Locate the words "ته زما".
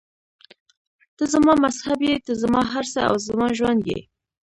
1.17-1.53, 2.25-2.61